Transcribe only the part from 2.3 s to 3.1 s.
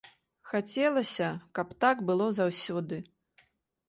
заўсёды.